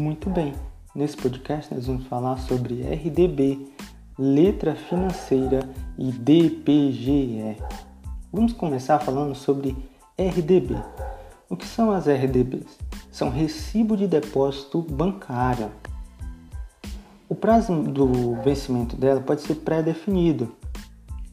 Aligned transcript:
Muito 0.00 0.30
bem, 0.30 0.54
nesse 0.94 1.14
podcast 1.14 1.74
nós 1.74 1.86
vamos 1.86 2.06
falar 2.06 2.38
sobre 2.38 2.80
RDB, 2.84 3.70
letra 4.18 4.74
financeira 4.74 5.60
e 5.98 6.10
DPGE. 6.10 7.58
Vamos 8.32 8.54
começar 8.54 8.98
falando 9.00 9.34
sobre 9.34 9.76
RDB. 10.16 10.74
O 11.50 11.54
que 11.54 11.66
são 11.66 11.90
as 11.90 12.06
RDBs? 12.06 12.78
São 13.12 13.28
recibo 13.28 13.94
de 13.94 14.06
depósito 14.06 14.80
bancário. 14.80 15.70
O 17.28 17.34
prazo 17.34 17.82
do 17.82 18.40
vencimento 18.42 18.96
dela 18.96 19.20
pode 19.20 19.42
ser 19.42 19.56
pré-definido. 19.56 20.50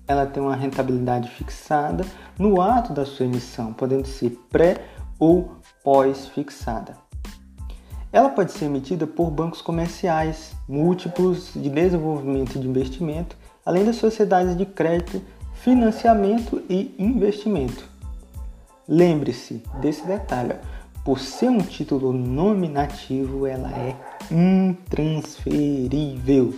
Ela 0.05 0.25
tem 0.25 0.43
uma 0.43 0.57
rentabilidade 0.57 1.29
fixada 1.29 2.05
no 2.37 2.61
ato 2.61 2.91
da 2.91 3.05
sua 3.05 3.27
emissão, 3.27 3.71
podendo 3.71 4.05
ser 4.05 4.31
pré 4.49 4.83
ou 5.17 5.53
pós-fixada. 5.85 7.06
Ela 8.11 8.29
pode 8.29 8.51
ser 8.51 8.65
emitida 8.65 9.05
por 9.05 9.29
bancos 9.29 9.61
comerciais, 9.61 10.55
múltiplos 10.67 11.51
de 11.53 11.69
desenvolvimento 11.69 12.59
de 12.59 12.67
investimento, 12.67 13.37
além 13.65 13.85
das 13.85 13.97
sociedades 13.97 14.57
de 14.57 14.65
crédito, 14.65 15.21
financiamento 15.55 16.63
e 16.69 16.95
investimento. 16.97 17.97
Lembre-se 18.87 19.61
desse 19.81 20.07
detalhe: 20.07 20.55
por 21.03 21.19
ser 21.19 21.49
um 21.49 21.59
título 21.59 22.13
nominativo, 22.13 23.45
ela 23.45 23.69
é 23.71 23.93
intransferível. 24.31 26.53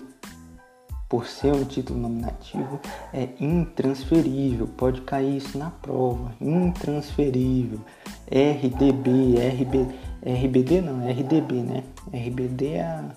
Por 1.08 1.26
ser 1.26 1.54
um 1.54 1.64
título 1.64 2.00
nominativo, 2.00 2.80
é 3.12 3.30
intransferível. 3.40 4.68
Pode 4.78 5.02
cair 5.02 5.38
isso 5.38 5.58
na 5.58 5.72
prova. 5.72 6.32
Intransferível. 6.40 7.80
RDB, 8.28 9.40
RB, 9.40 9.88
RBD 10.32 10.82
não, 10.82 11.02
é 11.02 11.12
RDB, 11.12 11.64
né? 11.64 11.84
RBD 12.14 12.74
é 12.74 12.82
a, 12.84 13.16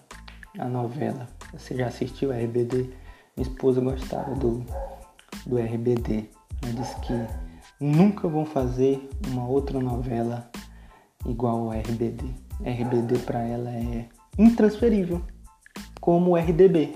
a 0.59 0.65
novela. 0.67 1.29
Você 1.53 1.77
já 1.77 1.89
assistiu 1.89 2.33
a 2.33 2.37
RBD? 2.37 2.89
Minha 3.37 3.49
esposa 3.49 3.81
gostava 3.81 4.35
do, 4.35 4.65
do 5.47 5.59
RBD. 5.59 6.31
Ela 6.63 6.73
disse 6.73 6.99
que 7.01 7.13
nunca 7.79 8.29
vão 8.29 8.47
fazer 8.47 9.09
uma 9.29 9.47
outra 9.47 9.79
novela 9.79 10.51
igual 11.27 11.71
ao 11.71 11.71
RBD. 11.71 12.25
RBD 12.61 13.19
para 13.27 13.41
ela 13.41 13.71
é 13.71 14.09
intransferível, 14.39 15.21
como 16.01 16.31
o 16.31 16.37
RDB. 16.37 16.95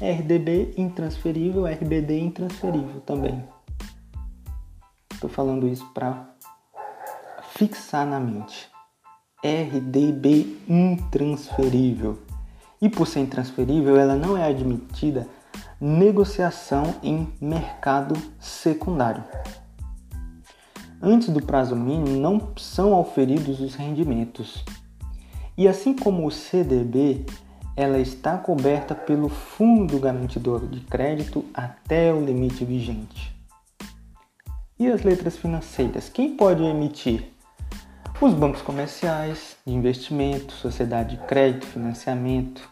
RDB 0.00 0.74
intransferível, 0.76 1.66
RBD 1.66 2.18
intransferível 2.18 3.00
também. 3.02 3.44
Estou 5.12 5.28
falando 5.28 5.68
isso 5.68 5.86
para 5.92 6.33
fixar 7.56 8.04
na 8.04 8.18
mente. 8.18 8.68
RDB 9.42 10.58
intransferível. 10.68 12.18
E 12.82 12.88
por 12.88 13.06
ser 13.06 13.20
intransferível, 13.20 13.96
ela 13.96 14.16
não 14.16 14.36
é 14.36 14.48
admitida 14.48 15.28
negociação 15.80 16.96
em 17.02 17.28
mercado 17.40 18.16
secundário. 18.40 19.22
Antes 21.00 21.28
do 21.28 21.40
prazo 21.40 21.76
mínimo, 21.76 22.18
não 22.18 22.52
são 22.56 22.92
auferidos 22.92 23.60
os 23.60 23.74
rendimentos. 23.76 24.64
E 25.56 25.68
assim 25.68 25.94
como 25.94 26.26
o 26.26 26.32
CDB, 26.32 27.24
ela 27.76 27.98
está 27.98 28.36
coberta 28.36 28.94
pelo 28.96 29.28
Fundo 29.28 30.00
Garantidor 30.00 30.66
de 30.66 30.80
Crédito 30.80 31.44
até 31.54 32.12
o 32.12 32.24
limite 32.24 32.64
vigente. 32.64 33.32
E 34.76 34.88
as 34.88 35.02
letras 35.04 35.36
financeiras? 35.36 36.08
Quem 36.08 36.36
pode 36.36 36.64
emitir? 36.64 37.33
Os 38.20 38.32
bancos 38.32 38.62
comerciais, 38.62 39.56
de 39.66 39.74
investimento, 39.74 40.52
sociedade 40.52 41.16
de 41.16 41.22
crédito, 41.24 41.66
financiamento, 41.66 42.62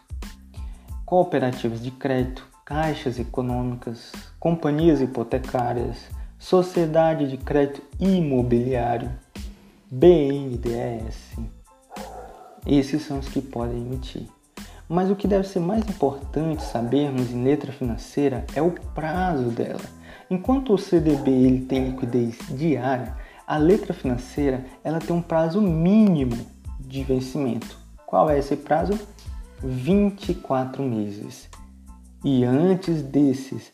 cooperativas 1.05 1.83
de 1.83 1.91
crédito, 1.91 2.47
caixas 2.65 3.19
econômicas, 3.19 4.13
companhias 4.39 5.01
hipotecárias, 5.01 5.97
sociedade 6.39 7.27
de 7.27 7.37
crédito 7.37 7.81
imobiliário, 7.99 9.11
BNDES. 9.91 11.35
Esses 12.65 13.01
são 13.01 13.19
os 13.19 13.27
que 13.27 13.41
podem 13.41 13.81
emitir. 13.81 14.27
Mas 14.87 15.11
o 15.11 15.15
que 15.15 15.27
deve 15.27 15.45
ser 15.45 15.59
mais 15.59 15.83
importante 15.89 16.63
sabermos 16.63 17.31
em 17.31 17.43
letra 17.43 17.73
financeira 17.73 18.45
é 18.55 18.61
o 18.61 18.71
prazo 18.71 19.49
dela. 19.49 19.81
Enquanto 20.29 20.73
o 20.73 20.77
CDB 20.77 21.31
ele 21.31 21.65
tem 21.65 21.89
liquidez 21.89 22.37
diária, 22.49 23.13
a 23.47 23.57
letra 23.57 23.93
financeira 23.93 24.65
ela 24.83 24.99
tem 24.99 25.15
um 25.15 25.21
prazo 25.21 25.61
mínimo 25.61 26.45
de 26.79 27.03
vencimento. 27.03 27.77
Qual 28.05 28.29
é 28.29 28.37
esse 28.37 28.55
prazo? 28.55 28.99
24 29.61 30.83
meses. 30.83 31.49
E 32.23 32.43
antes 32.43 33.01
desses 33.01 33.71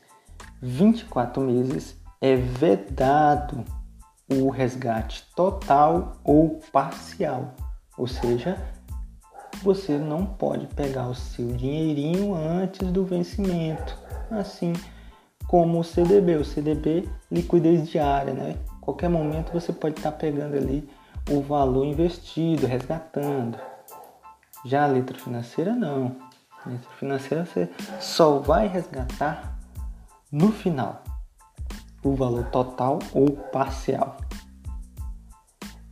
24 0.62 1.42
meses 1.42 1.96
é 2.22 2.36
vedado 2.36 3.64
o 4.32 4.50
resgate 4.50 5.26
total 5.36 6.18
ou 6.24 6.60
parcial. 6.72 7.54
Ou 7.98 8.08
seja, 8.08 8.58
você 9.62 9.98
não 9.98 10.26
pode 10.26 10.68
pegar 10.68 11.08
o 11.10 11.16
seu 11.16 11.48
dinheirinho 11.48 12.34
antes 12.34 12.92
do 12.92 13.04
vencimento. 13.04 13.98
Assim 14.32 14.74
como 15.48 15.80
o 15.80 15.84
CDB. 15.84 16.36
O 16.36 16.46
CDB, 16.46 17.10
liquidez 17.32 17.90
diária, 17.90 18.34
né? 18.34 18.56
Qualquer 18.90 19.08
momento 19.08 19.54
você 19.54 19.72
pode 19.72 20.00
estar 20.00 20.12
pegando 20.14 20.58
ali 20.58 20.90
o 21.30 21.42
valor 21.42 21.86
investido, 21.86 22.66
resgatando. 22.66 23.56
Já 24.66 24.86
a 24.86 24.88
letra 24.88 25.16
financeira 25.16 25.76
não. 25.76 26.16
A 26.66 26.70
letra 26.70 26.90
financeira 26.98 27.46
você 27.46 27.70
só 28.00 28.40
vai 28.40 28.68
resgatar 28.68 29.60
no 30.32 30.52
final 30.52 31.04
o 32.04 32.16
valor 32.16 32.46
total 32.46 32.98
ou 33.14 33.30
parcial. 33.30 34.18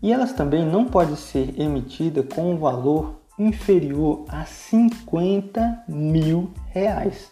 E 0.01 0.11
elas 0.11 0.33
também 0.33 0.65
não 0.65 0.85
podem 0.85 1.15
ser 1.15 1.53
emitidas 1.61 2.25
com 2.33 2.51
um 2.53 2.57
valor 2.57 3.21
inferior 3.37 4.25
a 4.27 4.43
50 4.43 5.83
mil 5.87 6.51
reais. 6.69 7.31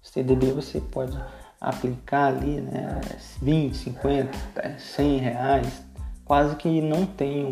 CDB 0.00 0.50
você 0.52 0.80
pode 0.80 1.14
aplicar 1.60 2.26
ali 2.28 2.60
né, 2.60 3.00
20, 3.40 3.76
50, 3.76 4.78
100 4.78 5.18
reais, 5.18 5.84
quase 6.24 6.56
que 6.56 6.80
não 6.80 7.06
tem 7.06 7.44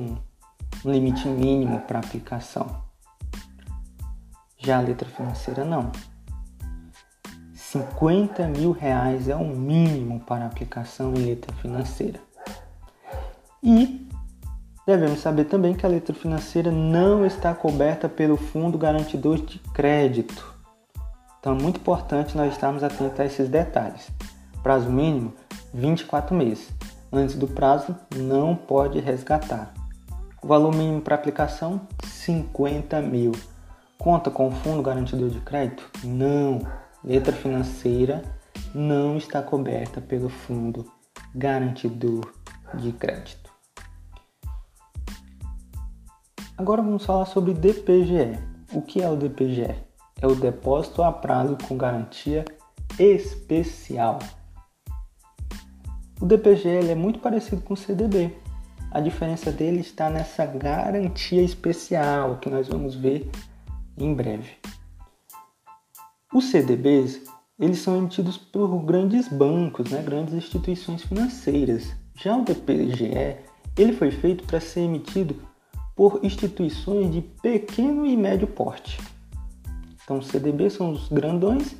um 0.85 0.91
limite 0.91 1.27
mínimo 1.29 1.81
para 1.81 1.99
aplicação. 1.99 2.83
Já 4.59 4.79
a 4.79 4.81
letra 4.81 5.09
financeira 5.09 5.65
não. 5.65 5.91
50 7.55 8.47
mil 8.49 8.71
reais 8.71 9.29
é 9.29 9.35
o 9.35 9.45
mínimo 9.45 10.21
para 10.21 10.47
aplicação 10.47 11.13
em 11.15 11.27
letra 11.27 11.53
financeira. 11.57 12.21
E 13.63 14.09
devemos 14.87 15.21
saber 15.21 15.47
também 15.47 15.75
que 15.75 15.85
a 15.85 15.89
letra 15.89 16.15
financeira 16.15 16.71
não 16.71 17.27
está 17.27 17.53
coberta 17.53 18.09
pelo 18.09 18.37
Fundo 18.37 18.79
Garantidor 18.79 19.39
de 19.39 19.59
Crédito. 19.59 20.54
Então 21.45 21.55
é 21.55 21.61
muito 21.61 21.79
importante 21.79 22.35
nós 22.39 22.55
estarmos 22.55 22.83
atentos 22.83 23.21
a 23.21 23.27
esses 23.27 23.51
detalhes. 23.51 24.11
Prazo 24.63 24.89
mínimo 24.89 25.35
24 25.75 26.35
meses. 26.35 26.73
Antes 27.13 27.37
do 27.37 27.47
prazo 27.47 27.95
não 28.17 28.57
pode 28.57 28.99
resgatar. 28.99 29.75
O 30.43 30.47
valor 30.47 30.75
mínimo 30.75 31.03
para 31.03 31.17
aplicação 31.17 31.87
50 32.03 32.99
mil. 33.03 33.33
Conta 33.99 34.31
com 34.31 34.49
o 34.49 34.51
Fundo 34.53 34.83
Garantidor 34.83 35.29
de 35.29 35.39
Crédito? 35.41 35.87
Não 36.03 36.61
letra 37.05 37.35
financeira 37.35 38.23
não 38.75 39.19
está 39.19 39.43
coberta 39.43 40.01
pelo 40.01 40.31
Fundo 40.31 40.91
Garantidor 41.35 42.33
de 42.73 42.91
Crédito. 42.91 43.53
Agora 46.57 46.81
vamos 46.81 47.05
falar 47.05 47.27
sobre 47.27 47.53
DPGE. 47.53 48.39
O 48.73 48.81
que 48.81 49.03
é 49.03 49.11
o 49.11 49.15
DPGE? 49.15 49.93
É 50.25 50.27
o 50.27 50.35
depósito 50.35 51.03
a 51.03 51.13
prazo 51.13 51.55
com 51.69 51.77
garantia 51.77 52.47
especial. 52.99 54.19
O 56.19 56.25
DPGE 56.25 56.89
é 56.91 56.95
muito 56.95 57.19
parecido 57.19 57.61
com 57.61 57.75
o 57.75 57.77
CDB. 57.77 58.35
A 58.91 59.01
diferença 59.01 59.53
dele 59.53 59.81
está 59.81 60.09
nessa 60.09 60.47
garantia 60.47 61.43
especial 61.43 62.39
que 62.39 62.49
nós 62.49 62.69
vamos 62.69 62.95
ver 62.95 63.31
em 63.99 64.15
breve. 64.15 64.53
Os 66.33 66.47
CDBs 66.47 67.21
eles 67.61 67.81
são 67.81 67.95
emitidos 67.99 68.39
por 68.39 68.79
grandes 68.79 69.29
bancos, 69.29 69.91
né, 69.91 70.01
grandes 70.01 70.33
instituições 70.33 71.03
financeiras. 71.03 71.95
Já 72.15 72.35
o 72.35 72.47
DPGE 72.47 73.37
ele 73.77 73.93
foi 73.93 74.11
feito 74.11 74.45
para 74.45 74.59
ser 74.59 74.81
emitido 74.81 75.37
por 75.95 76.21
instituições 76.23 77.13
de 77.13 77.21
pequeno 77.21 78.07
e 78.07 78.17
médio 78.17 78.47
porte. 78.47 78.99
Então, 80.05 80.21
CDB 80.21 80.69
são 80.69 80.93
os 80.93 81.09
grandões, 81.09 81.75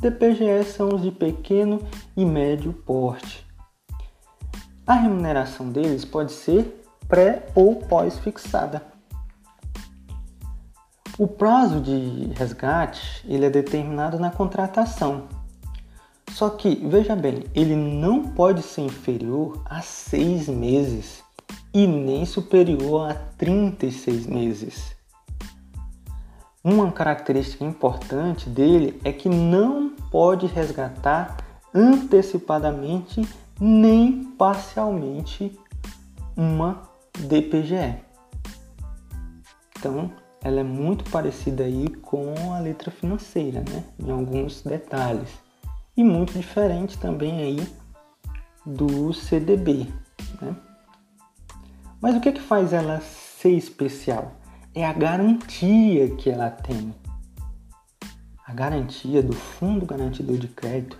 DPGE 0.00 0.64
são 0.64 0.88
os 0.94 1.02
de 1.02 1.10
pequeno 1.10 1.80
e 2.16 2.24
médio 2.24 2.72
porte. 2.72 3.46
A 4.86 4.94
remuneração 4.94 5.70
deles 5.70 6.04
pode 6.04 6.32
ser 6.32 6.82
pré 7.06 7.46
ou 7.54 7.76
pós-fixada. 7.76 8.82
O 11.18 11.26
prazo 11.26 11.80
de 11.80 12.32
resgate 12.34 13.24
ele 13.26 13.46
é 13.46 13.50
determinado 13.50 14.18
na 14.18 14.30
contratação. 14.30 15.28
Só 16.30 16.50
que, 16.50 16.76
veja 16.86 17.16
bem, 17.16 17.44
ele 17.54 17.74
não 17.74 18.22
pode 18.22 18.62
ser 18.62 18.82
inferior 18.82 19.62
a 19.64 19.80
seis 19.80 20.48
meses 20.48 21.22
e 21.72 21.86
nem 21.86 22.24
superior 22.24 23.10
a 23.10 23.14
36 23.14 24.26
meses. 24.26 24.95
Uma 26.68 26.90
característica 26.90 27.64
importante 27.64 28.50
dele 28.50 29.00
é 29.04 29.12
que 29.12 29.28
não 29.28 29.90
pode 30.10 30.46
resgatar 30.46 31.36
antecipadamente 31.72 33.22
nem 33.60 34.24
parcialmente 34.36 35.56
uma 36.36 36.82
DPGE. 37.20 38.00
Então, 39.78 40.10
ela 40.42 40.58
é 40.58 40.64
muito 40.64 41.08
parecida 41.08 41.62
aí 41.62 41.86
com 41.88 42.34
a 42.52 42.58
letra 42.58 42.90
financeira, 42.90 43.60
né? 43.60 43.84
Em 43.96 44.10
alguns 44.10 44.60
detalhes. 44.62 45.30
E 45.96 46.02
muito 46.02 46.32
diferente 46.32 46.98
também 46.98 47.42
aí 47.42 47.68
do 48.66 49.12
CDB, 49.12 49.86
né? 50.42 50.56
Mas 52.02 52.16
o 52.16 52.20
que, 52.20 52.28
é 52.28 52.32
que 52.32 52.42
faz 52.42 52.72
ela 52.72 53.00
ser 53.00 53.50
especial? 53.50 54.32
É 54.76 54.84
a 54.84 54.92
garantia 54.92 56.10
que 56.16 56.30
ela 56.30 56.50
tem. 56.50 56.94
A 58.46 58.52
garantia 58.52 59.22
do 59.22 59.32
Fundo 59.32 59.84
Garantidor 59.84 60.36
de 60.36 60.46
Crédito 60.46 60.98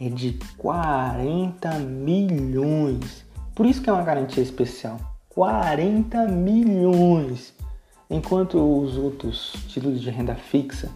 é 0.00 0.08
de 0.08 0.38
40 0.58 1.78
milhões. 1.80 3.24
Por 3.54 3.66
isso 3.66 3.82
que 3.82 3.90
é 3.90 3.92
uma 3.92 4.04
garantia 4.04 4.42
especial. 4.42 5.00
40 5.30 6.28
milhões 6.28 7.54
Enquanto 8.10 8.58
os 8.58 8.96
outros 8.98 9.54
títulos 9.66 10.00
de 10.00 10.10
renda 10.10 10.34
fixa 10.34 10.90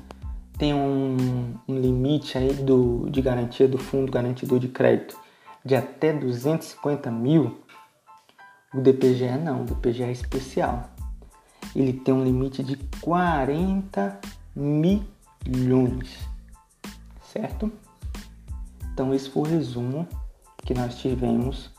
têm 0.59 0.75
um, 0.75 1.55
um 1.67 1.81
limite 1.81 2.37
aí 2.37 2.53
do, 2.53 3.09
de 3.11 3.23
garantia 3.23 3.67
do 3.67 3.79
fundo 3.79 4.13
garantidor 4.13 4.59
de 4.59 4.69
crédito 4.69 5.19
de 5.65 5.75
até 5.75 6.13
250 6.13 7.11
mil, 7.11 7.59
o 8.75 8.81
DPGE 8.81 9.39
não, 9.43 9.63
o 9.63 9.65
DPGE 9.65 10.05
é 10.05 10.13
especial. 10.13 10.91
Ele 11.75 11.93
tem 11.93 12.15
um 12.15 12.25
limite 12.25 12.63
de 12.63 12.77
40 13.01 14.21
milhões, 14.57 16.29
certo? 17.33 17.71
Então 18.93 19.15
esse 19.15 19.31
foi 19.31 19.43
o 19.43 19.47
resumo 19.47 20.09
que 20.65 20.75
nós 20.75 20.97
tivemos 20.99 21.71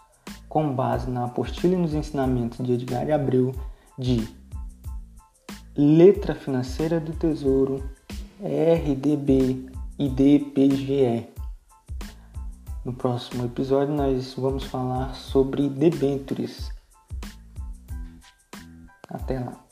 com 0.47 0.73
base 0.73 1.09
na 1.09 1.25
apostila 1.25 1.73
e 1.73 1.77
nos 1.77 1.93
ensinamentos 1.93 2.65
de 2.65 2.73
Edgar 2.73 3.09
Abreu 3.11 3.53
de 3.97 4.27
Letra 5.75 6.33
Financeira 6.33 6.99
do 6.99 7.13
Tesouro, 7.13 7.83
RDB 8.41 9.69
e 9.99 10.09
DPGE. 10.09 11.27
No 12.83 12.93
próximo 12.93 13.45
episódio 13.45 13.93
nós 13.93 14.33
vamos 14.33 14.63
falar 14.63 15.13
sobre 15.13 15.69
debêntures. 15.69 16.71
Até 19.09 19.39
lá. 19.39 19.68